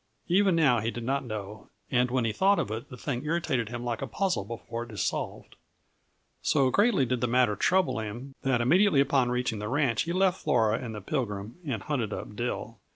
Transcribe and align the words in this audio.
Even 0.27 0.55
now 0.55 0.79
he 0.79 0.89
did 0.89 1.03
not 1.03 1.23
know, 1.23 1.69
and 1.91 2.09
when 2.09 2.25
he 2.25 2.31
thought 2.31 2.57
of 2.57 2.71
it 2.71 2.89
the 2.89 2.97
thing 2.97 3.23
irritated 3.23 3.69
him 3.69 3.83
like 3.85 4.01
a 4.01 4.07
puzzle 4.07 4.43
before 4.43 4.81
it 4.83 4.89
is 4.89 5.03
solved. 5.03 5.55
So 6.41 6.71
greatly 6.71 7.05
did 7.05 7.21
the 7.21 7.27
matter 7.27 7.55
trouble 7.55 7.99
him 7.99 8.33
that 8.41 8.61
immediately 8.61 8.99
upon 8.99 9.29
reaching 9.29 9.59
the 9.59 9.67
ranch 9.69 10.01
he 10.01 10.11
left 10.11 10.41
Flora 10.41 10.79
and 10.79 10.95
the 10.95 11.01
Pilgrim 11.01 11.57
and 11.67 11.83
hunted 11.83 12.13
up 12.13 12.35
Dill. 12.35 12.79